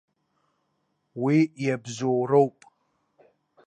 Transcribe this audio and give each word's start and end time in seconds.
Уи 1.23 1.37
иабзоуроуп. 1.63 2.57